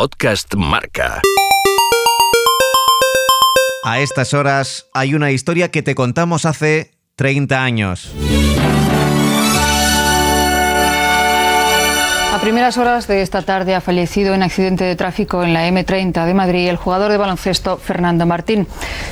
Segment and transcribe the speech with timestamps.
[0.00, 1.20] podcast Marca.
[3.84, 8.10] A estas horas hay una historia que te contamos hace 30 años.
[12.40, 16.24] A primeras horas de esta tarde ha fallecido en accidente de tráfico en la M30
[16.24, 18.66] de Madrid el jugador de baloncesto Fernando Martín.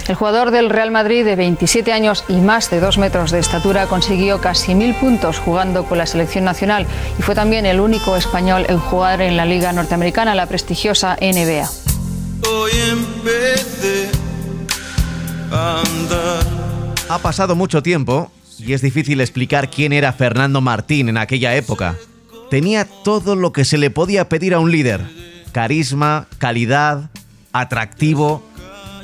[0.08, 3.86] El jugador del Real Madrid de 27 años y más de 2 metros de estatura
[3.86, 6.86] consiguió casi mil puntos jugando con la selección nacional
[7.18, 11.68] y fue también el único español en jugar en la Liga Norteamericana, la prestigiosa NBA.
[17.10, 21.94] Ha pasado mucho tiempo y es difícil explicar quién era Fernando Martín en aquella época
[22.50, 25.02] tenía todo lo que se le podía pedir a un líder.
[25.52, 27.10] Carisma, calidad,
[27.52, 28.42] atractivo.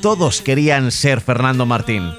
[0.01, 2.11] Todos querían ser Fernando Martín.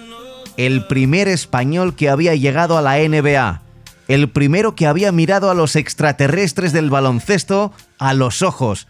[0.57, 3.63] El primer español que había llegado a la NBA.
[4.09, 8.87] El primero que había mirado a los extraterrestres del baloncesto a los ojos,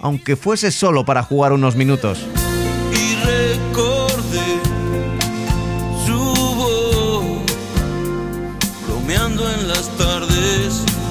[0.00, 2.24] aunque fuese solo para jugar unos minutos.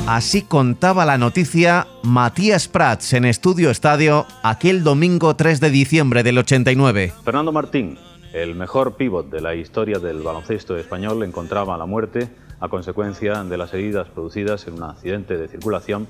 [0.09, 6.39] Así contaba la noticia Matías Prats en Estudio Estadio aquel domingo 3 de diciembre del
[6.39, 7.13] 89.
[7.23, 7.95] Fernando Martín,
[8.33, 12.27] el mejor pívot de la historia del baloncesto español, encontraba la muerte
[12.59, 16.07] a consecuencia de las heridas producidas en un accidente de circulación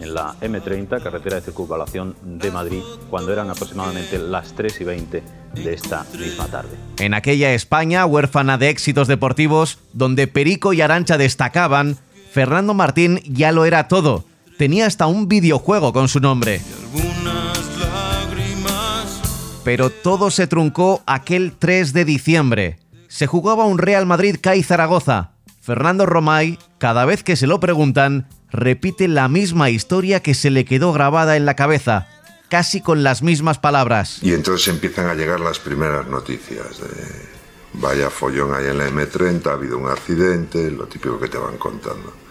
[0.00, 2.80] en la M30, carretera de circunvalación de Madrid,
[3.10, 5.22] cuando eran aproximadamente las 3 y 20
[5.56, 6.70] de esta misma tarde.
[6.98, 11.98] En aquella España huérfana de éxitos deportivos, donde Perico y Arancha destacaban,
[12.32, 14.24] Fernando Martín ya lo era todo.
[14.56, 16.62] Tenía hasta un videojuego con su nombre.
[19.64, 22.78] Pero todo se truncó aquel 3 de diciembre.
[23.08, 25.32] Se jugaba un Real Madrid CAI Zaragoza.
[25.60, 30.64] Fernando Romay, cada vez que se lo preguntan, repite la misma historia que se le
[30.64, 32.08] quedó grabada en la cabeza,
[32.48, 34.20] casi con las mismas palabras.
[34.22, 37.32] Y entonces empiezan a llegar las primeras noticias de
[37.74, 41.58] vaya follón ahí en la M30, ha habido un accidente, lo típico que te van
[41.58, 42.21] contando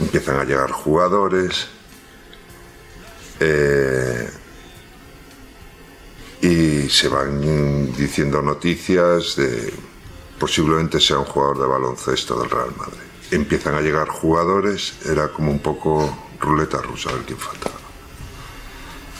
[0.00, 1.68] empiezan a llegar jugadores
[3.38, 4.30] eh,
[6.40, 9.72] y se van diciendo noticias de
[10.38, 12.98] posiblemente sea un jugador de baloncesto del Real Madrid.
[13.30, 17.76] Empiezan a llegar jugadores, era como un poco ruleta rusa a quién faltaba.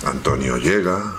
[0.07, 1.15] Antonio llega,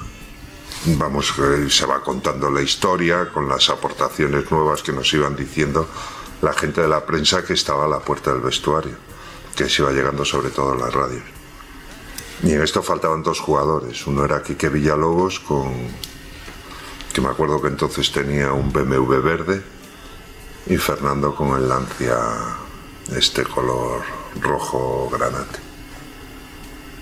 [0.97, 5.87] vamos, eh, se va contando la historia con las aportaciones nuevas que nos iban diciendo
[6.41, 9.10] la gente de la prensa que estaba a la puerta del vestuario
[9.55, 11.23] que se iba llegando sobre todo en las radios.
[12.43, 14.05] Y en esto faltaban dos jugadores.
[14.07, 15.73] Uno era Quique Villalobos, con,
[17.13, 19.61] que me acuerdo que entonces tenía un BMW verde,
[20.67, 22.17] y Fernando con el Lancia,
[23.15, 24.01] este color
[24.39, 25.59] rojo granate.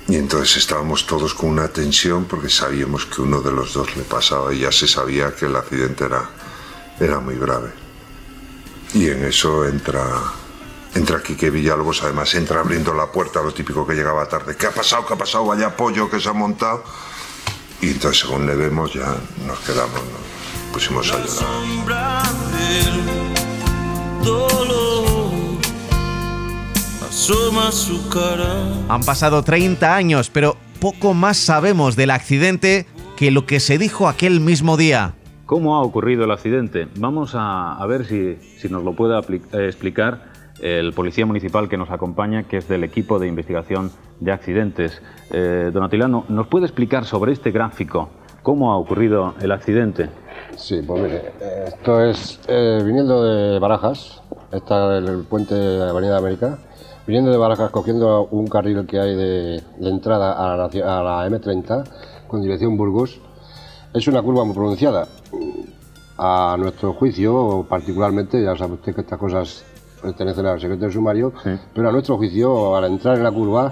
[0.07, 4.03] Y entonces estábamos todos con una tensión porque sabíamos que uno de los dos le
[4.03, 6.27] pasaba y ya se sabía que el accidente era,
[6.99, 7.69] era muy grave.
[8.95, 10.33] Y en eso entra
[10.95, 14.55] Entra Quique Villalobos, además entra abriendo la puerta, lo típico que llegaba tarde.
[14.57, 15.05] ¿Qué ha pasado?
[15.05, 15.45] ¿Qué ha pasado?
[15.45, 16.83] Vaya pollo que se ha montado.
[17.81, 22.49] Y entonces según le vemos ya nos quedamos, nos pusimos a llorar.
[28.89, 34.07] Han pasado 30 años, pero poco más sabemos del accidente que lo que se dijo
[34.07, 35.13] aquel mismo día.
[35.45, 36.87] ¿Cómo ha ocurrido el accidente?
[36.97, 40.28] Vamos a, ver si, si, nos lo puede eh, explicar
[40.61, 45.01] el policía municipal que nos acompaña, que es del equipo de investigación de accidentes.
[45.31, 48.09] Eh, don Atilano, ¿nos puede explicar sobre este gráfico
[48.43, 50.09] cómo ha ocurrido el accidente?
[50.55, 51.31] Sí, pues mire,
[51.67, 54.21] esto es eh, viniendo de Barajas,
[54.51, 56.57] está el puente de Avenida América,
[57.05, 61.83] viniendo de Barajas, cogiendo un carril que hay de, entrada a la, a la, M30
[62.27, 63.19] con dirección Burgos,
[63.93, 65.07] es una curva muy pronunciada.
[66.21, 69.63] A nuestro juicio, particularmente, ya sabe usted que estas cosas
[70.01, 71.33] pertenecen al secreto del sumario,
[71.73, 73.71] pero a nuestro juicio, al entrar en la curva,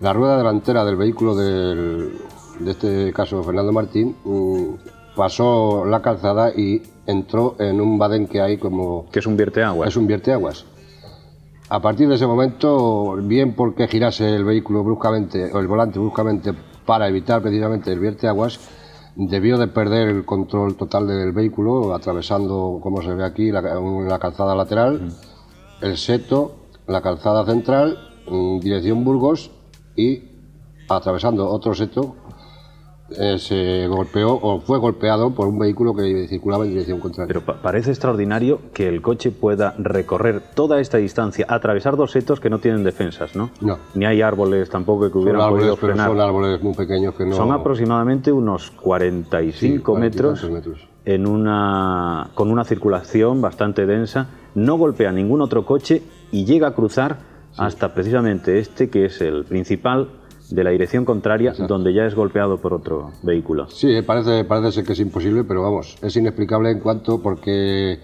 [0.00, 6.82] la rueda delantera del vehículo de este caso Fernando Martín mm, pasó la calzada y
[7.06, 9.06] entró en un badén que hay como...
[9.10, 9.88] Que es un vierteaguas.
[9.88, 10.66] Es un vierteaguas.
[11.68, 16.52] A partir de ese momento, bien porque girase el vehículo bruscamente, o el volante bruscamente,
[16.84, 18.60] para evitar precisamente el vierteaguas,
[19.16, 24.54] debió de perder el control total del vehículo, atravesando, como se ve aquí, la, calzada
[24.54, 25.00] lateral.
[25.00, 25.33] Mm
[25.80, 26.56] el Seto,
[26.86, 27.98] la calzada central,
[28.60, 29.50] dirección Burgos
[29.96, 30.22] y
[30.88, 32.16] atravesando otro seto,
[33.10, 37.28] eh, se golpeó o fue golpeado por un vehículo que circulaba en dirección contraria.
[37.28, 42.48] Pero parece extraordinario que el coche pueda recorrer toda esta distancia, atravesar dos setos que
[42.48, 43.50] no tienen defensas, ¿no?
[43.60, 43.78] No.
[43.94, 46.08] Ni hay árboles tampoco que hubieran árboles, podido frenar.
[46.08, 47.36] son árboles muy pequeños que no...
[47.36, 50.88] Son aproximadamente unos 45 Sí, metros, metros.
[51.04, 54.28] En una, con una circulación bastante densa.
[54.54, 56.02] No golpea ningún otro coche
[56.32, 57.18] y llega a cruzar
[57.56, 60.08] hasta precisamente este, que es el principal
[60.50, 63.68] de la dirección contraria, donde ya es golpeado por otro vehículo.
[63.68, 67.98] Sí, parece, parece ser que es imposible, pero vamos, es inexplicable en cuanto porque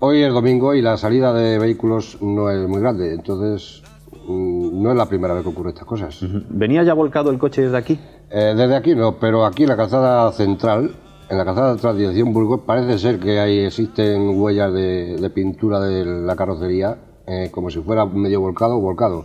[0.00, 3.82] hoy es domingo y la salida de vehículos no es muy grande, entonces
[4.26, 6.18] mm, no es la primera vez que ocurren estas cosas.
[6.50, 7.98] ¿Venía ya volcado el coche desde aquí?
[8.30, 10.90] Eh, desde aquí no, pero aquí en la calzada central,
[11.28, 15.80] en la calzada central dirección Burgos, parece ser que ahí existen huellas de, de pintura
[15.80, 19.24] de la carrocería, eh, como si fuera medio volcado o volcado.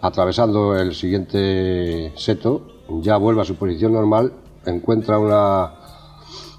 [0.00, 2.66] Atravesando el siguiente seto,
[3.02, 4.32] ya vuelve a su posición normal,
[4.66, 5.72] encuentra una,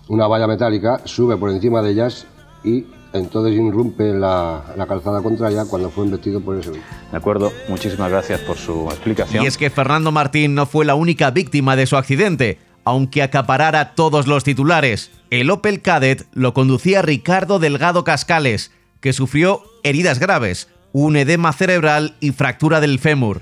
[0.08, 2.26] una valla metálica, sube por encima de ellas
[2.64, 6.72] y entonces irrumpe en la, la calzada contraria cuando fue embestido por ese.
[6.72, 9.44] De acuerdo, muchísimas gracias por su explicación.
[9.44, 13.96] Y es que Fernando Martín no fue la única víctima de su accidente, aunque acaparara
[13.96, 15.12] todos los titulares.
[15.30, 22.16] El Opel Kadett lo conducía Ricardo Delgado Cascales, que sufrió heridas graves, un edema cerebral
[22.20, 23.42] y fractura del fémur.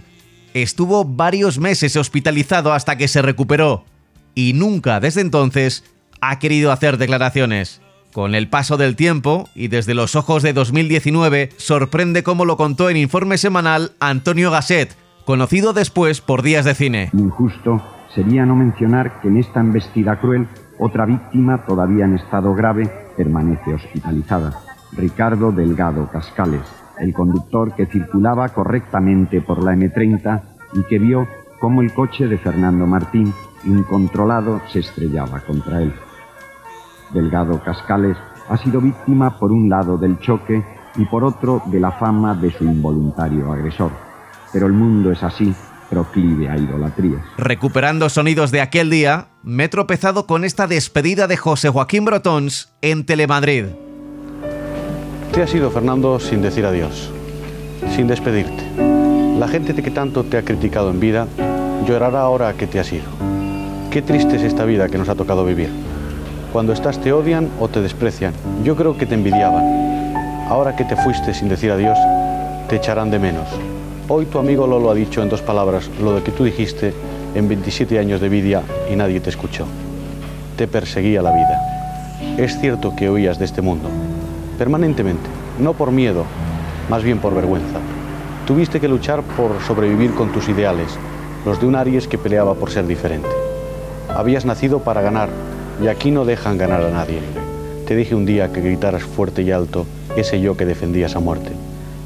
[0.53, 3.85] Estuvo varios meses hospitalizado hasta que se recuperó
[4.35, 5.83] y nunca desde entonces
[6.21, 7.81] ha querido hacer declaraciones.
[8.13, 12.89] Con el paso del tiempo y desde los ojos de 2019, sorprende como lo contó
[12.89, 14.95] en informe semanal Antonio Gasset,
[15.25, 17.09] conocido después por Días de Cine.
[17.13, 17.83] Injusto
[18.15, 20.47] sería no mencionar que en esta embestida cruel
[20.79, 24.66] otra víctima todavía en estado grave permanece hospitalizada.
[24.93, 26.63] Ricardo Delgado Cascales,
[26.99, 30.41] el conductor que circulaba correctamente por la M30
[30.73, 31.27] y que vio
[31.59, 33.33] cómo el coche de Fernando Martín,
[33.65, 35.93] incontrolado, se estrellaba contra él.
[37.13, 38.17] Delgado Cascales
[38.49, 40.63] ha sido víctima por un lado del choque
[40.95, 43.91] y por otro de la fama de su involuntario agresor.
[44.51, 45.53] Pero el mundo es así,
[45.89, 47.21] proclive a idolatrías.
[47.37, 52.73] Recuperando sonidos de aquel día, me he tropezado con esta despedida de José Joaquín Brotons
[52.81, 53.86] en Telemadrid.
[55.37, 57.11] Te has ido, Fernando, sin decir adiós,
[57.95, 58.63] sin despedirte.
[59.37, 61.27] La gente que tanto te ha criticado en vida
[61.85, 63.05] llorará ahora que te has ido.
[63.91, 65.69] Qué triste es esta vida que nos ha tocado vivir.
[66.51, 68.33] Cuando estás te odian o te desprecian.
[68.63, 69.63] Yo creo que te envidiaban.
[70.49, 71.99] Ahora que te fuiste sin decir adiós,
[72.67, 73.47] te echarán de menos.
[74.07, 76.95] Hoy tu amigo Lolo ha dicho en dos palabras lo de que tú dijiste
[77.35, 79.67] en 27 años de vida y nadie te escuchó.
[80.55, 82.37] Te perseguía la vida.
[82.39, 83.87] Es cierto que oías de este mundo,
[84.57, 86.25] permanentemente, no por miedo,
[86.89, 87.79] más bien por vergüenza.
[88.45, 90.97] Tuviste que luchar por sobrevivir con tus ideales,
[91.45, 93.29] los de un Aries que peleaba por ser diferente.
[94.15, 95.29] Habías nacido para ganar
[95.81, 97.19] y aquí no dejan ganar a nadie.
[97.85, 101.51] Te dije un día que gritaras fuerte y alto ese yo que defendías a muerte.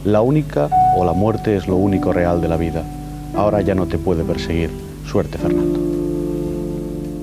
[0.04, 2.84] La única o la muerte es lo único real de la vida.
[3.36, 4.72] Ahora ya no te puede perseguir.
[5.06, 5.80] Suerte, Fernando.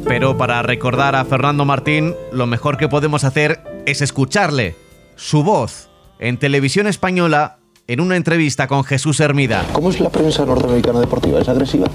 [0.07, 4.75] Pero para recordar a Fernando Martín, lo mejor que podemos hacer es escucharle,
[5.19, 5.89] su voz,
[6.21, 9.65] en televisión española, en una entrevista con Jesús Hermida.
[9.73, 11.41] ¿Cómo es la prensa norteamericana deportiva?
[11.41, 11.89] ¿Es agresiva?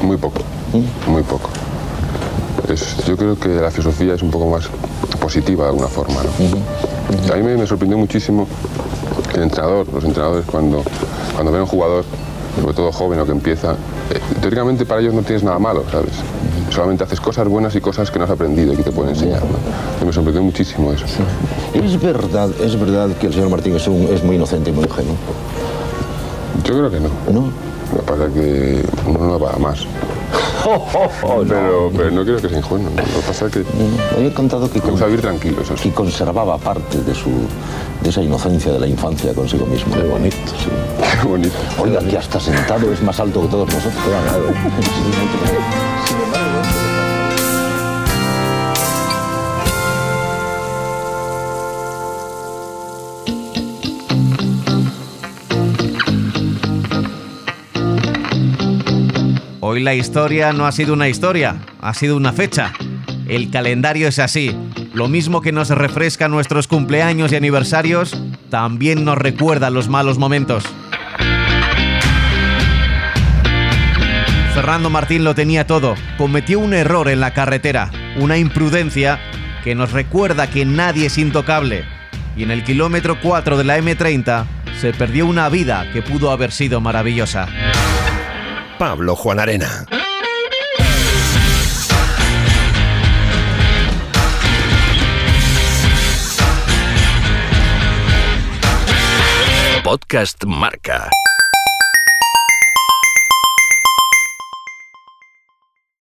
[0.00, 0.40] Muy poco,
[1.06, 1.50] muy poco.
[2.72, 4.68] Es- yo creo que la filosofía es un poco más
[5.20, 6.22] positiva de alguna forma.
[6.22, 7.32] ¿no?
[7.34, 8.48] A mí me, me sorprendió muchísimo
[9.34, 10.82] el entrenador, los entrenadores cuando,
[11.34, 12.04] cuando ven a un jugador,
[12.60, 13.72] sobre todo joven o que empieza,
[14.10, 16.12] eh, teóricamente para ellos no tienes nada malo, ¿sabes?
[16.70, 19.40] Solamente haces cosas buenas y cosas que no has aprendido y que te pueden enseñar.
[19.42, 19.48] ¿no?
[20.02, 21.06] Y me sorprendió muchísimo eso.
[21.74, 24.84] Es verdad, es verdad que el señor Martín es, un- es muy inocente y muy
[24.84, 25.16] ingenuo.
[26.64, 27.08] Yo creo que no.
[27.32, 27.50] ¿No?
[27.94, 29.80] Lo que pasa es que uno no va a más.
[31.48, 32.90] Pero, pero no creo que sea ingenuo.
[32.90, 32.96] ¿no?
[32.96, 35.84] Lo que pasa es que Me había contado que, vivir tranquilo, eso sí.
[35.84, 37.30] que conservaba parte de, su,
[38.02, 39.94] de esa inocencia de la infancia consigo mismo.
[39.94, 40.36] Qué bonito.
[41.20, 41.56] Qué bonito.
[41.80, 44.02] Oiga, que hasta sentado es más alto que todos nosotros.
[59.78, 62.72] La historia no ha sido una historia, ha sido una fecha.
[63.28, 64.54] El calendario es así.
[64.92, 68.20] Lo mismo que nos refresca nuestros cumpleaños y aniversarios,
[68.50, 70.64] también nos recuerda los malos momentos.
[74.52, 75.94] Fernando Martín lo tenía todo.
[76.18, 79.20] Cometió un error en la carretera, una imprudencia
[79.62, 81.84] que nos recuerda que nadie es intocable.
[82.36, 84.44] Y en el kilómetro 4 de la M30
[84.80, 87.48] se perdió una vida que pudo haber sido maravillosa.
[88.78, 89.84] Pablo Juan Arena.
[99.82, 101.10] Podcast Marca.